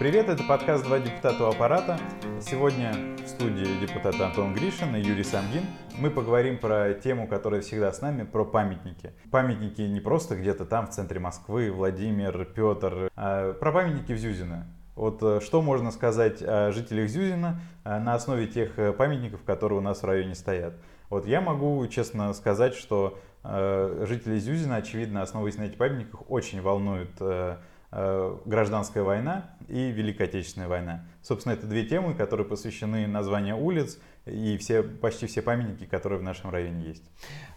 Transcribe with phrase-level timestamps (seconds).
[0.00, 2.00] Привет, это подкаст «Два депутата у аппарата».
[2.40, 5.62] Сегодня в студии депутаты Антон Гришин и Юрий Самгин.
[5.98, 9.12] Мы поговорим про тему, которая всегда с нами, про памятники.
[9.30, 14.66] Памятники не просто где-то там, в центре Москвы, Владимир, Петр, а про памятники в Зюзино.
[14.96, 19.80] Вот э, что можно сказать о жителях Зюзина э, на основе тех э, памятников, которые
[19.80, 20.72] у нас в районе стоят?
[21.10, 27.10] Вот я могу честно сказать, что жители Зюзина, очевидно, основываясь на этих памятниках, очень волнует
[27.20, 27.56] э,
[27.90, 31.04] гражданская война и Великая Отечественная война.
[31.22, 36.22] Собственно, это две темы, которые посвящены названию улиц и все, почти все памятники, которые в
[36.22, 37.02] нашем районе есть.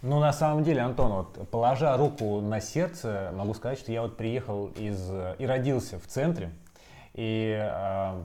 [0.02, 4.18] Ну, на самом деле, Антон, вот, положа руку на сердце, могу сказать, что я вот
[4.18, 5.00] приехал из
[5.38, 6.52] и родился в центре.
[7.14, 8.24] И э,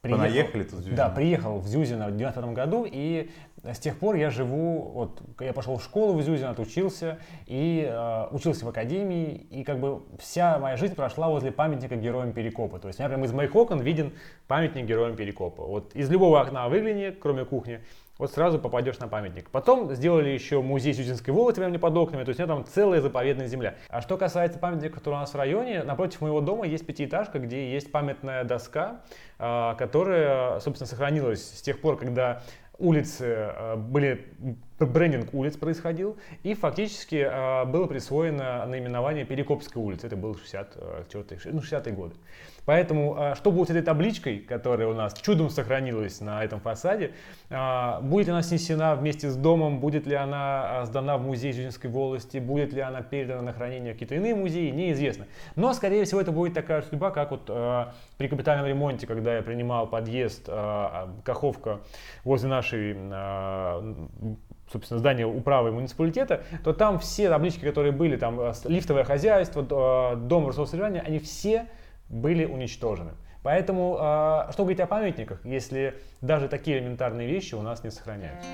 [0.00, 0.96] приехал, Понаехали тут в Зюзино?
[0.96, 3.30] Да, приехал в Зюзино в 19 году, и
[3.72, 8.26] с тех пор я живу, вот я пошел в школу в Изюзино, отучился и э,
[8.30, 12.78] учился в академии, и как бы вся моя жизнь прошла возле памятника героям Перекопа.
[12.78, 14.12] То есть, например, из моих окон виден
[14.48, 15.64] памятник героям Перекопа.
[15.64, 17.80] Вот из любого окна выгляни, кроме кухни,
[18.18, 19.50] вот сразу попадешь на памятник.
[19.50, 23.00] Потом сделали еще музей Сюзинской волости прямо под окнами, то есть у меня там целая
[23.00, 23.74] заповедная земля.
[23.88, 27.72] А что касается памятника, который у нас в районе, напротив моего дома есть пятиэтажка, где
[27.72, 29.00] есть памятная доска,
[29.38, 32.42] а, которая, собственно, сохранилась с тех пор, когда
[32.78, 34.26] улицы э, были,
[34.78, 40.06] брендинг улиц происходил, и фактически э, было присвоено наименование Перекопской улицы.
[40.06, 40.76] Это был 60,
[41.52, 42.14] ну, 60-е годы.
[42.64, 47.12] Поэтому, а, что будет с этой табличкой, которая у нас чудом сохранилась на этом фасаде,
[47.50, 51.52] а, будет ли она снесена вместе с домом, будет ли она а, сдана в музей
[51.52, 55.26] Зюзинской волости, будет ли она передана на хранение в какие-то иные музеи, неизвестно.
[55.56, 57.44] Но, скорее всего, это будет такая судьба, как вот
[58.16, 61.80] при капитальном ремонте, когда я принимал подъезд Каховка
[62.24, 62.94] возле нашей
[64.70, 71.00] собственно, здание управы муниципалитета, то там все таблички, которые были, там лифтовое хозяйство, дом Рособслуживания,
[71.00, 71.68] они все
[72.08, 73.12] были уничтожены.
[73.42, 78.48] Поэтому э, что говорить о памятниках, если даже такие элементарные вещи у нас не сохраняются?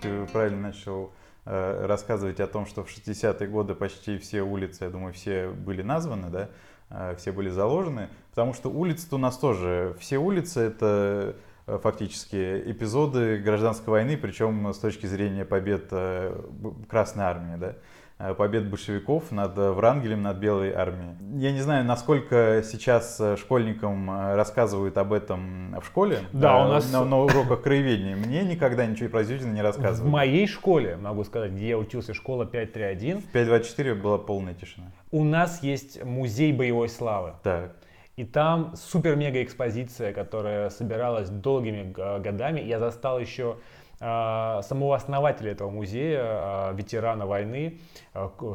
[0.00, 1.12] Ты правильно начал
[1.44, 5.82] э, рассказывать о том, что в 60-е годы почти все улицы, я думаю, все были
[5.82, 6.48] названы, да,
[6.88, 11.32] э, все были заложены, потому что улицы у нас тоже, все улицы это э,
[11.66, 16.40] фактически эпизоды гражданской войны, причем с точки зрения побед э,
[16.88, 17.74] Красной Армии, да.
[18.22, 21.16] Э, побед большевиков над э, Врангелем, над Белой армией.
[21.40, 26.92] Я не знаю, насколько сейчас э, школьникам рассказывают об этом в школе, да, у нас...
[26.92, 28.14] на, на уроках краеведения.
[28.14, 30.08] Мне никогда ничего про Зюзина не рассказывали.
[30.08, 33.22] В моей школе, могу сказать, где я учился, школа 531.
[33.22, 34.92] В 524 была полная тишина.
[35.10, 37.32] У нас есть музей боевой славы.
[37.42, 37.74] Так.
[38.16, 42.60] И там супер-мега экспозиция, которая собиралась долгими годами.
[42.60, 43.56] Я застал еще
[44.00, 47.78] а, самого основателя этого музея, а, ветерана войны,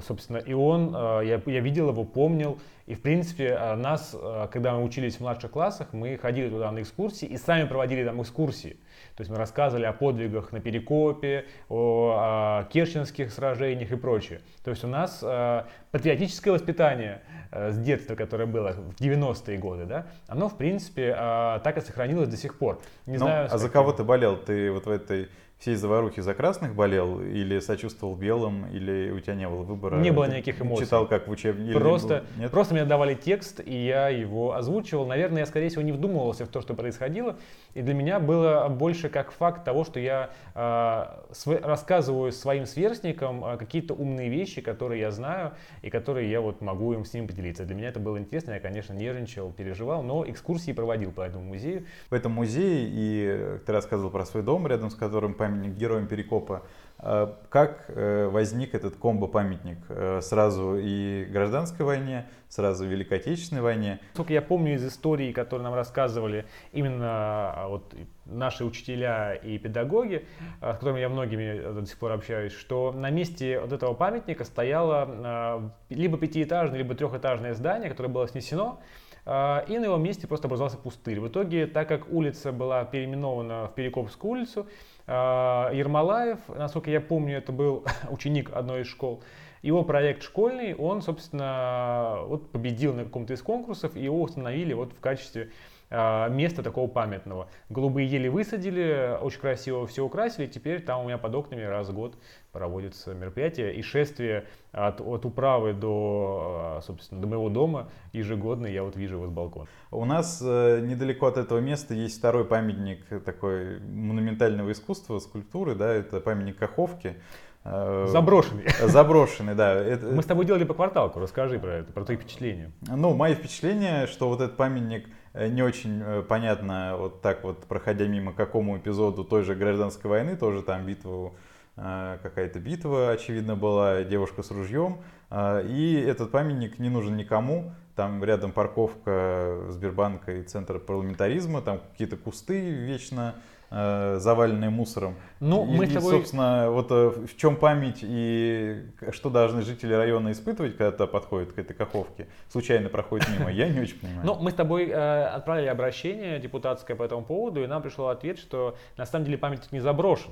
[0.05, 4.15] собственно, и он, я, я видел его, помнил, и, в принципе, нас,
[4.51, 8.21] когда мы учились в младших классах, мы ходили туда на экскурсии и сами проводили там
[8.21, 8.77] экскурсии.
[9.15, 14.41] То есть мы рассказывали о подвигах на Перекопе, о, о керченских сражениях и прочее.
[14.63, 17.21] То есть у нас э, патриотическое воспитание
[17.51, 21.81] э, с детства, которое было в 90-е годы, да, оно, в принципе, э, так и
[21.81, 22.79] сохранилось до сих пор.
[23.05, 24.37] Не ну, знаю, а за кого ты болел?
[24.37, 29.33] Ты вот в этой всей заварухи за красных болел или сочувствовал белым, или у тебя
[29.33, 29.97] не было выбора?
[29.97, 30.85] Не было никаких эмоций.
[30.85, 31.73] Читал как в учебнике?
[31.73, 32.51] Просто, Нет?
[32.51, 35.07] просто мне давали текст, и я его озвучивал.
[35.07, 37.37] Наверное, я, скорее всего, не вдумывался в то, что происходило.
[37.73, 43.43] И для меня было больше как факт того, что я э, св- рассказываю своим сверстникам
[43.43, 47.25] э, какие-то умные вещи, которые я знаю, и которые я вот могу им с ними
[47.25, 47.65] поделиться.
[47.65, 51.85] Для меня это было интересно, я, конечно, нервничал, переживал, но экскурсии проводил по этому музею.
[52.11, 56.63] В этом музее, и ты рассказывал про свой дом, рядом с которым памятник героям Перекопа.
[56.99, 59.77] А как э, возник этот комбо-памятник?
[59.89, 63.99] Э, сразу и гражданской войне, сразу и Великой Отечественной войне?
[64.15, 67.93] Только я помню из истории, которые нам рассказывали именно а, вот,
[68.25, 70.25] наши учителя и педагоги,
[70.59, 74.43] а, с которыми я многими до сих пор общаюсь, что на месте вот этого памятника
[74.43, 78.79] стояло либо пятиэтажное, либо трехэтажное здание, которое было снесено,
[79.25, 79.29] и
[79.77, 81.19] на его месте просто образовался пустырь.
[81.19, 84.67] В итоге, так как улица была переименована в Перекопскую улицу,
[85.07, 89.23] Ермолаев, насколько я помню, это был ученик одной из школ,
[89.61, 94.93] его проект школьный, он, собственно, вот победил на каком-то из конкурсов, и его установили вот
[94.93, 95.51] в качестве
[95.89, 97.47] а, место такого памятного.
[97.69, 101.93] Голубые ели высадили, очень красиво все украсили, теперь там у меня под окнами раз в
[101.93, 102.15] год
[102.51, 108.83] проводятся мероприятия и шествие от, от управы до, а, собственно, до моего дома ежегодно я
[108.83, 109.67] вот вижу его с балкона.
[109.91, 115.93] У нас э, недалеко от этого места есть второй памятник такой монументального искусства, скульптуры, да,
[115.93, 117.15] это памятник Каховки.
[117.63, 118.65] Заброшенный.
[118.87, 119.73] Заброшенный, да.
[119.73, 120.07] Это...
[120.07, 122.71] Мы с тобой делали по кварталку, расскажи про это, про твои впечатления.
[122.87, 128.33] Ну, мои впечатления, что вот этот памятник не очень понятно, вот так вот, проходя мимо
[128.33, 131.35] какому эпизоду той же гражданской войны, тоже там битву
[131.75, 134.97] какая-то битва, очевидно, была, девушка с ружьем.
[135.31, 137.71] И этот памятник не нужен никому.
[137.95, 143.39] Там рядом парковка Сбербанка и Центр парламентаризма, там какие-то кусты вечно э,
[143.69, 145.15] заваленные мусором.
[145.39, 146.13] Ну, и, мы с тобой...
[146.13, 151.51] и, собственно, вот э, в чем память и что должны жители района испытывать, когда подходят
[151.51, 154.25] к этой каховке, случайно проходит мимо, я не очень понимаю.
[154.25, 158.39] Ну, мы с тобой э, отправили обращение депутатское по этому поводу, и нам пришел ответ,
[158.39, 160.31] что на самом деле памятник не заброшен.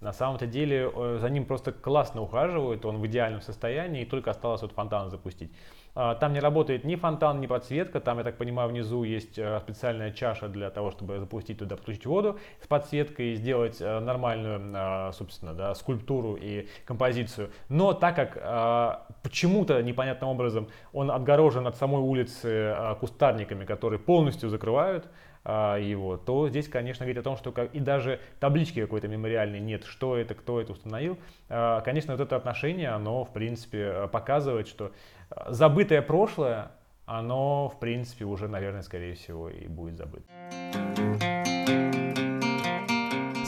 [0.00, 4.30] На самом-то деле э, за ним просто классно ухаживают, он в идеальном состоянии, и только
[4.30, 5.50] осталось вот фонтан запустить.
[5.94, 8.00] А, там не работает ни фонтан, ни подсветка.
[8.00, 12.06] Там, я так понимаю, внизу есть э, специальная чаша для того, чтобы запустить туда, подключить
[12.06, 17.50] воду с подсветкой и сделать э, нормальную, а, собственно, да, скульптуру и композицию.
[17.68, 24.48] Но так как а, почему-то непонятным образом он отгорожен от самой улицы кустарниками, которые полностью
[24.48, 25.08] закрывают,
[25.44, 29.84] его, то здесь, конечно, говорит о том, что как, и даже таблички какой-то мемориальной нет,
[29.84, 31.16] что это, кто это установил.
[31.48, 34.92] Конечно, вот это отношение, оно, в принципе, показывает, что
[35.48, 36.72] забытое прошлое,
[37.06, 40.24] оно, в принципе, уже, наверное, скорее всего, и будет забыто.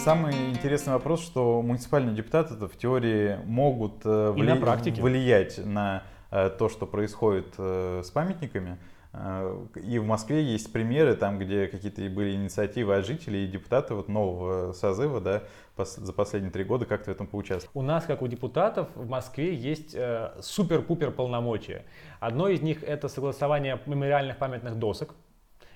[0.02, 4.52] Самый интересный вопрос, что муниципальные депутаты в теории могут э, вли...
[4.52, 4.56] на
[5.00, 6.02] влиять на
[6.32, 8.78] э, то, что происходит э, с памятниками.
[9.14, 14.08] И в Москве есть примеры, там, где какие-то были инициативы от жителей и депутаты вот
[14.08, 15.42] нового созыва, да,
[15.76, 17.76] за последние три года как-то в этом поучаствовали.
[17.78, 21.84] У нас, как у депутатов, в Москве есть э, супер-пупер полномочия.
[22.20, 25.14] Одно из них это согласование мемориальных памятных досок.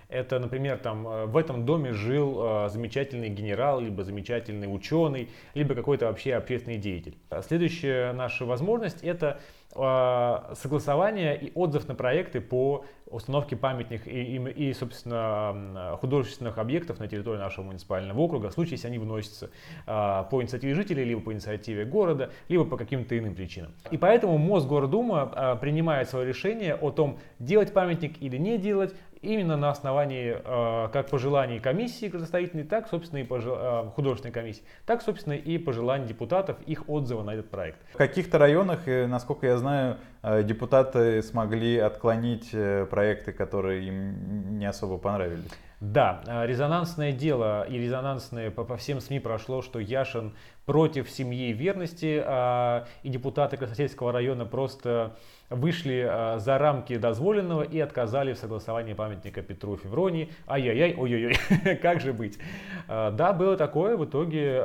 [0.08, 5.74] Это, например, там э, в этом доме жил э, замечательный генерал, либо замечательный ученый, либо
[5.74, 7.18] какой-то вообще общественный деятель.
[7.46, 9.40] Следующая наша возможность это
[10.54, 17.08] согласование и отзыв на проекты по установки памятных и, и, и, собственно, художественных объектов на
[17.08, 19.50] территории нашего муниципального округа, в случае, если они вносятся
[19.86, 23.72] а, по инициативе жителей, либо по инициативе города, либо по каким-то иным причинам.
[23.90, 28.94] И поэтому Мосгордума а, принимает свое решение о том, делать памятник или не делать,
[29.26, 33.56] именно на основании э, как пожеланий комиссии градостроительной, так, собственно, и пожел...
[33.58, 37.78] э, художественной комиссии, так, собственно, и пожеланий депутатов, их отзыва на этот проект.
[37.92, 44.66] В каких-то районах, насколько я знаю, э, депутаты смогли отклонить э, проекты, которые им не
[44.66, 45.50] особо понравились.
[45.80, 50.34] Да, э, резонансное дело и резонансное по, по всем СМИ прошло, что Яшин
[50.66, 55.16] против семьи и верности, а, и депутаты Красносельского района просто
[55.48, 60.28] вышли а, за рамки дозволенного и отказали в согласовании памятника Петру Февронии.
[60.48, 62.38] Ай-яй-яй, ой-ой-ой, как же быть?
[62.88, 64.60] А, да, было такое, в итоге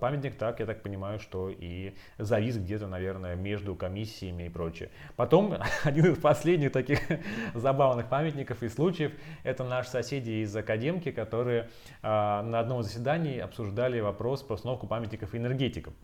[0.00, 4.88] памятник так, я так понимаю, что и завис где-то, наверное, между комиссиями и прочее.
[5.16, 5.54] Потом,
[5.84, 7.00] один из последних таких
[7.54, 11.68] забавных памятников и случаев, это наши соседи из Академки, которые
[12.02, 14.86] на одном заседании обсуждали вопрос про установку
[15.18, 15.94] памятников энергетикам,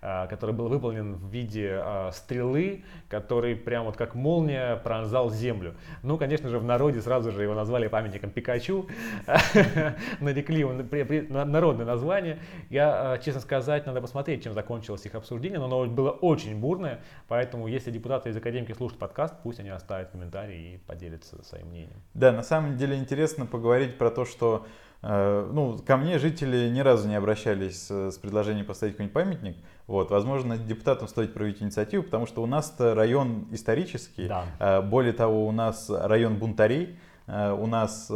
[0.00, 1.82] который был выполнен в виде
[2.12, 5.74] стрелы, который прям вот как молния пронзал землю.
[6.02, 8.86] Ну, конечно же, в народе сразу же его назвали памятником Пикачу,
[10.20, 12.38] нарекли его народное название.
[12.70, 17.00] Я, э, честно сказать, надо посмотреть, чем закончилось их обсуждение, но оно было очень бурное,
[17.28, 22.02] поэтому если депутаты из Академики слушают подкаст, пусть они оставят комментарий и поделятся своим мнением.
[22.14, 24.66] Да, на самом деле интересно поговорить про то, что
[25.06, 29.56] ну, ко мне жители ни разу не обращались с предложением поставить какой-нибудь памятник.
[29.86, 34.28] Вот, возможно, депутатам стоит проявить инициативу, потому что у нас район исторический.
[34.28, 34.46] Да.
[34.58, 36.98] Э, более того, у нас район бунтарей.
[37.26, 38.10] Э, у нас,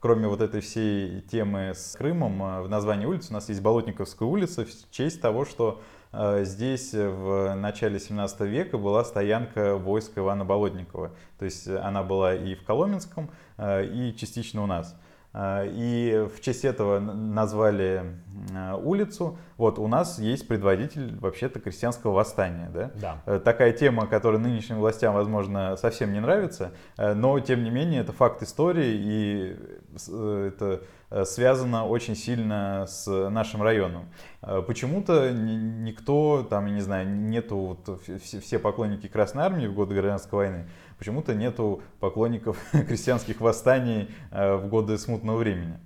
[0.00, 4.64] кроме вот этой всей темы с Крымом, в названии улицы у нас есть Болотниковская улица
[4.64, 5.82] в честь того, что
[6.12, 11.12] здесь в начале 17 века была стоянка войск Ивана Болотникова.
[11.38, 14.96] То есть она была и в Коломенском, и частично у нас.
[15.32, 18.16] А, и в честь этого назвали
[18.54, 19.38] а, улицу.
[19.56, 22.70] Вот у нас есть предводитель вообще-то крестьянского восстания.
[22.72, 22.90] Да?
[22.94, 23.22] Да.
[23.26, 28.00] Э, такая тема, которая нынешним властям, возможно, совсем не нравится, э, но тем не менее
[28.00, 29.56] это факт истории и
[30.08, 30.82] э, это
[31.24, 34.10] связано очень сильно с нашим районом.
[34.68, 40.36] Почему-то никто, там, я не знаю, нету вот все поклонники Красной Армии в годы гражданской
[40.38, 40.68] войны,
[41.00, 45.78] почему-то нету поклонников крестьянских восстаний э, в годы смутного времени.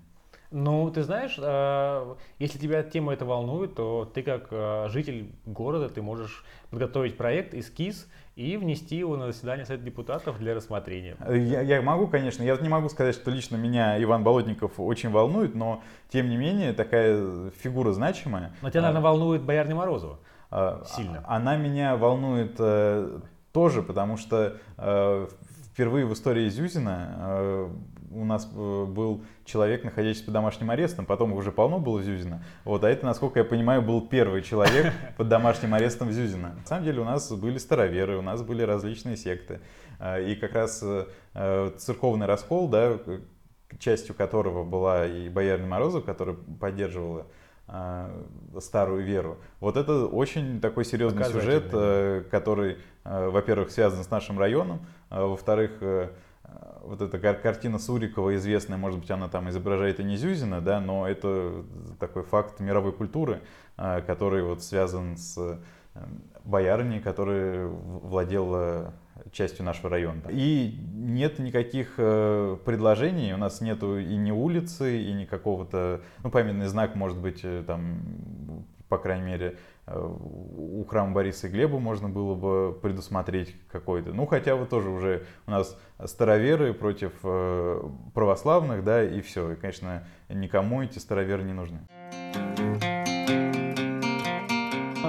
[0.50, 5.88] Ну, ты знаешь, э, если тебя тема это волнует, то ты как э, житель города,
[5.88, 11.16] ты можешь подготовить проект, эскиз и внести его на заседание Совета депутатов для рассмотрения.
[11.28, 15.54] Я, я могу, конечно, я не могу сказать, что лично меня Иван Болотников очень волнует,
[15.54, 18.52] но тем не менее такая фигура значимая.
[18.62, 20.18] Но тебя, наверное, волнует Боярня Морозова.
[20.86, 21.24] Сильно.
[21.26, 22.60] Она меня волнует
[23.54, 24.58] тоже, потому что
[25.72, 27.70] впервые в истории Зюзина
[28.14, 32.44] у нас э, был человек, находящийся под домашним арестом, потом уже полно было Зюзина.
[32.64, 36.54] Вот, а это, насколько я понимаю, был первый человек под домашним арестом Зюзина.
[36.60, 39.60] На самом деле у нас были староверы, у нас были различные секты.
[39.98, 42.98] А, и как раз э, церковный раскол, да,
[43.78, 47.26] частью которого была и боярня Морозов, которая поддерживала
[48.60, 49.38] старую веру.
[49.60, 55.72] Вот это очень такой серьезный сюжет, э, который, во-первых, связан с нашим районом, а во-вторых,
[56.84, 61.08] вот эта картина Сурикова известная, может быть, она там изображает и не Зюзина, да, но
[61.08, 61.64] это
[61.98, 63.40] такой факт мировой культуры,
[63.76, 68.94] а, который вот связан с эм, боярней, которая владела
[69.32, 70.22] частью нашего района.
[70.30, 76.30] И нет никаких э, предложений, у нас нету и ни улицы, и ни какого-то, ну,
[76.30, 79.56] памятный знак, может быть, э, там, по крайней мере,
[79.86, 84.12] Э, у храма Бориса и Глеба можно было бы предусмотреть какой-то.
[84.12, 87.12] Ну, хотя бы тоже уже у нас староверы против
[88.14, 89.52] православных, да, и все.
[89.52, 91.80] И, конечно, никому эти староверы не нужны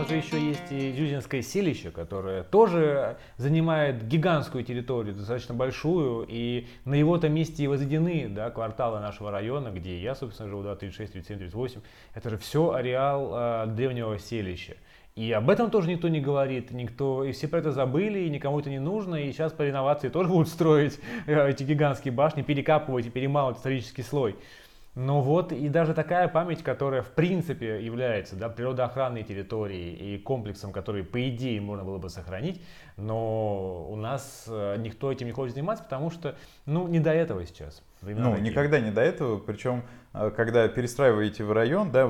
[0.06, 6.68] нас же еще есть и Зюзинское селище, которое тоже занимает гигантскую территорию, достаточно большую, и
[6.86, 11.14] на его-то месте и возведены да, кварталы нашего района, где я, собственно, живу, да, 36,
[11.14, 11.82] 37, 38.
[12.14, 14.76] Это же все ареал э, древнего селища.
[15.16, 18.60] И об этом тоже никто не говорит, никто, и все про это забыли, и никому
[18.60, 23.08] это не нужно, и сейчас по реновации тоже будут строить э, эти гигантские башни, перекапывать
[23.08, 24.36] и перемалывать исторический слой.
[24.96, 30.72] Но вот и даже такая память, которая в принципе является да, природоохранной территорией и комплексом,
[30.72, 32.62] который по идее можно было бы сохранить,
[32.96, 36.36] но у нас э, никто этим не хочет заниматься, потому что
[36.66, 37.84] ну не до этого сейчас.
[38.02, 38.50] ну, такие.
[38.50, 39.84] никогда не до этого, причем
[40.14, 42.10] э, когда перестраиваете в район, да,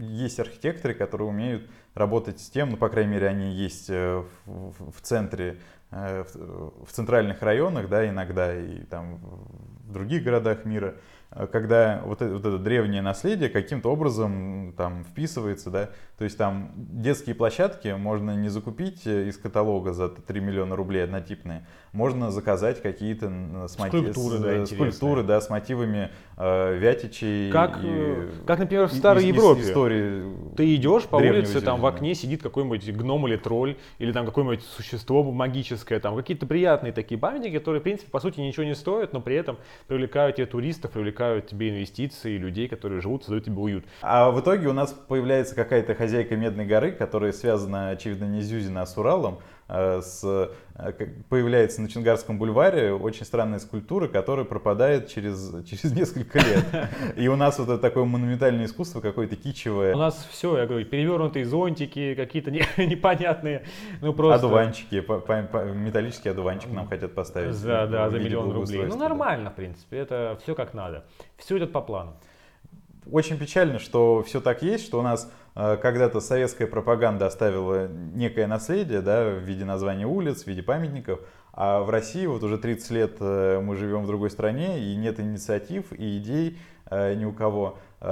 [0.00, 4.90] есть архитекторы, которые умеют работать с тем, ну, по крайней мере, они есть э, в,
[4.90, 5.58] в центре,
[5.92, 9.20] в центральных районах, да, иногда и там
[9.84, 10.96] в других городах мира,
[11.50, 16.72] когда вот это, вот это древнее наследие каким-то образом там вписывается, да, то есть там
[16.76, 22.82] детские площадки можно не закупить э, из каталога за 3 миллиона рублей однотипные, можно заказать
[22.82, 23.32] какие-то
[23.68, 27.50] скульптуры, да, скульптуры да, с мотивами э, Вятичей.
[27.52, 29.62] Как, и, э, как, например, в Старой и, Европе.
[29.62, 30.24] Истории
[30.56, 34.64] Ты идешь по улице, там в окне сидит какой-нибудь гном или тролль, или там какое-нибудь
[34.64, 39.12] существо магическое, там какие-то приятные такие памятники, которые, в принципе, по сути ничего не стоят,
[39.12, 43.84] но при этом привлекают тебе туристов, привлекают тебе инвестиции, людей, которые живут, создают тебе уют.
[44.02, 48.46] А в итоге у нас появляется какая-то хозяйка Медной горы, которая связана, очевидно, не с
[48.46, 54.44] Зюзино, а с Уралом, Э, с, э, появляется на Чингарском бульваре очень странная скульптура, которая
[54.44, 56.64] пропадает через, через несколько лет.
[57.16, 59.94] И у нас вот это такое монументальное искусство какое-то кичевое.
[59.94, 63.64] У нас все, я говорю, перевернутые зонтики, какие-то непонятные,
[64.00, 64.46] ну просто...
[64.46, 64.96] Одуванчики,
[65.74, 67.60] металлический одуванчик нам хотят поставить.
[67.62, 68.84] Да, да, за миллион рублей.
[68.86, 71.04] Ну нормально, в принципе, это все как надо.
[71.38, 72.14] Все идет по плану.
[73.10, 78.46] Очень печально, что все так есть, что у нас э, когда-то советская пропаганда оставила некое
[78.46, 81.20] наследие да, в виде названия улиц, в виде памятников,
[81.56, 85.20] а в России вот уже 30 лет э, мы живем в другой стране, и нет
[85.20, 86.58] инициатив и идей
[86.90, 87.78] э, ни у кого.
[88.02, 88.06] И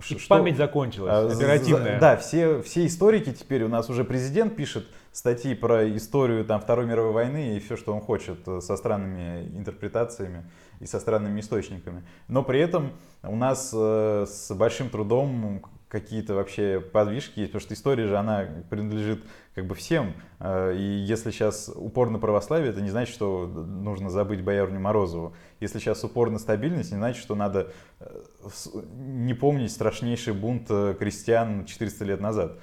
[0.00, 1.98] что, память закончилась, оперативная.
[1.98, 6.84] Да, все, все историки теперь, у нас уже президент пишет статьи про историю там, Второй
[6.84, 10.44] мировой войны и все, что он хочет, со странными интерпретациями
[10.80, 12.02] и со странными источниками.
[12.28, 12.92] Но при этом
[13.22, 18.46] у нас э, с большим трудом какие-то вообще подвижки есть, потому что история же, она
[18.68, 19.24] принадлежит
[19.56, 20.12] как бы всем.
[20.38, 25.34] Э, и если сейчас упор на православие, это не значит, что нужно забыть боярню Морозову.
[25.60, 28.20] Если сейчас упор на стабильность, не значит, что надо э,
[28.98, 32.58] не помнить страшнейший бунт крестьян 400 лет назад.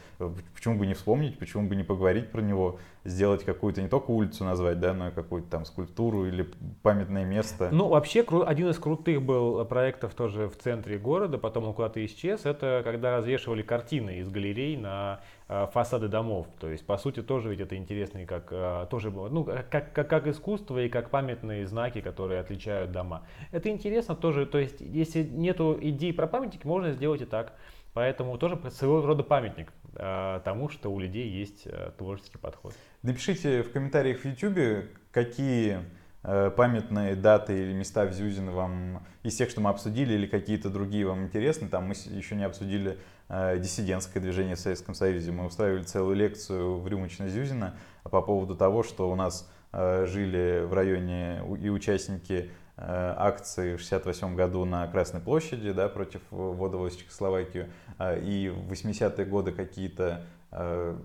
[0.54, 4.44] Почему бы не вспомнить, почему бы не поговорить про него, сделать какую-то не только улицу
[4.44, 6.50] назвать, да, но и какую-то там скульптуру или
[6.82, 7.70] памятное место.
[7.72, 12.46] Ну, вообще, один из крутых был проектов тоже в центре города, потом он куда-то исчез,
[12.46, 16.48] это когда развешивали картины из галерей на э, фасады домов.
[16.60, 20.10] То есть, по сути, тоже ведь это интересно, как э, тоже было, ну, как, как,
[20.10, 23.28] как искусство и как памятные знаки, которые отличают дома.
[23.52, 27.54] Это интересно тоже, то есть, если нету идей про памятники, можно сделать и так.
[27.94, 32.74] Поэтому тоже своего рода памятник э, тому, что у людей есть э, творческий подход.
[33.04, 35.78] Напишите в комментариях в YouTube, какие
[36.24, 40.70] э, памятные даты или места в Зюзино вам из тех, что мы обсудили, или какие-то
[40.70, 41.70] другие вам интересны.
[41.70, 42.96] Там мы еще не обсудили э,
[43.30, 45.32] диссидентское движение в Советском Союзе.
[45.32, 50.74] Мы устраивали целую лекцию в Рюмочно-Зюзино по поводу того, что у нас э, жили в
[50.74, 56.90] районе и участники Э, акции в 68 году на Красной площади да, против ввода в
[56.90, 60.98] Чехословакию, а, и в 80-е годы какие-то э,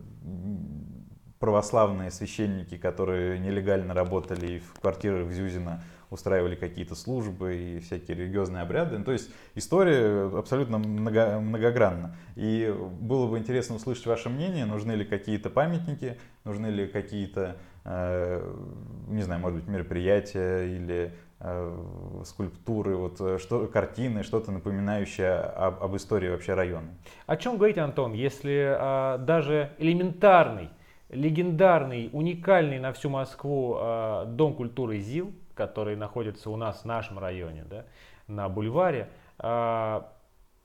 [1.38, 8.98] православные священники, которые нелегально работали в квартирах Зюзина устраивали какие-то службы и всякие религиозные обряды.
[8.98, 12.16] Ну, то есть история абсолютно много, многогранна.
[12.36, 18.54] И было бы интересно услышать ваше мнение, нужны ли какие-то памятники, нужны ли какие-то, э,
[19.08, 25.82] не знаю, может быть, мероприятия или э, скульптуры, вот э, что, картины, что-то напоминающее об,
[25.82, 26.88] об истории вообще района.
[27.26, 30.70] О чем говорить, Антон, если а, даже элементарный,
[31.10, 37.18] легендарный, уникальный на всю Москву а, Дом культуры ЗИЛ, который находится у нас в нашем
[37.18, 37.84] районе, да,
[38.28, 40.12] на бульваре, а,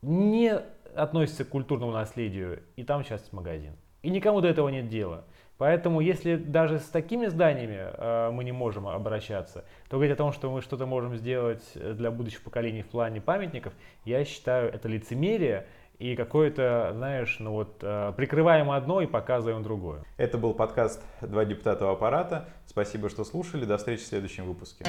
[0.03, 0.53] не
[0.95, 3.75] относится к культурному наследию, и там сейчас магазин.
[4.03, 5.23] И никому до этого нет дела.
[5.57, 10.33] Поэтому, если даже с такими зданиями э, мы не можем обращаться, то говорить о том,
[10.33, 13.73] что мы что-то можем сделать для будущих поколений в плане памятников,
[14.03, 15.67] я считаю, это лицемерие
[15.99, 20.03] и какое-то, знаешь, ну вот э, прикрываем одно и показываем другое.
[20.17, 22.49] Это был подкаст «Два депутата аппарата».
[22.65, 23.65] Спасибо, что слушали.
[23.65, 24.83] До встречи в следующем выпуске.